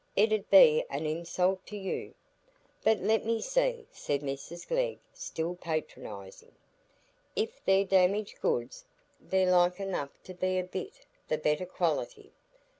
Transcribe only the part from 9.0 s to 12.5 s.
they're like enough to be a bit the better quality."